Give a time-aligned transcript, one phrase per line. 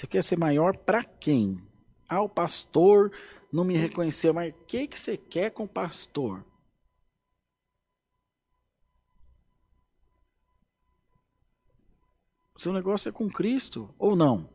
[0.00, 1.62] Você quer ser maior para quem?
[2.08, 3.12] Ah, o pastor
[3.52, 6.44] não me reconheceu, mas o que, que você quer com o pastor?
[12.60, 14.46] Seu negócio é com Cristo ou não?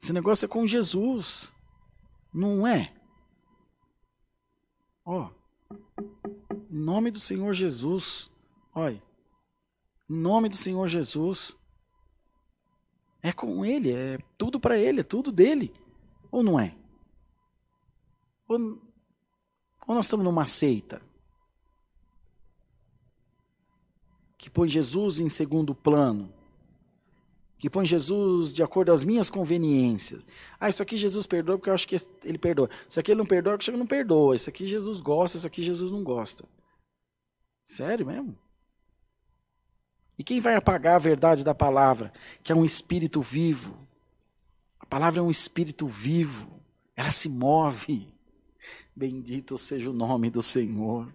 [0.00, 1.52] Esse negócio é com Jesus,
[2.32, 2.94] não é?
[5.04, 5.30] Ó,
[6.74, 8.30] em nome do Senhor Jesus,
[8.74, 9.00] olha,
[10.10, 11.56] em nome do Senhor Jesus,
[13.22, 15.72] é com Ele, é tudo para Ele, é tudo dele,
[16.30, 16.76] ou não é?
[18.48, 18.58] Ou,
[19.86, 21.00] ou nós estamos numa seita?
[24.44, 26.30] que põe Jesus em segundo plano,
[27.56, 30.22] que põe Jesus de acordo às minhas conveniências.
[30.60, 32.68] Ah, isso aqui Jesus perdoa porque eu acho que ele perdoa.
[32.86, 34.36] Isso aqui ele não perdoa porque eu não perdoa.
[34.36, 36.44] Isso aqui Jesus gosta, isso aqui Jesus não gosta.
[37.64, 38.36] Sério mesmo?
[40.18, 42.12] E quem vai apagar a verdade da palavra,
[42.42, 43.76] que é um espírito vivo?
[44.78, 46.60] A palavra é um espírito vivo,
[46.94, 48.12] ela se move.
[48.94, 51.12] Bendito seja o nome do Senhor.